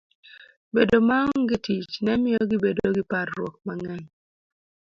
Bedo 0.73 0.97
maonge 1.09 1.57
tich 1.65 1.93
ne 2.05 2.13
miyo 2.21 2.41
gibedo 2.49 2.85
gi 2.95 3.03
parruok 3.11 3.55
mang'eny. 3.67 4.05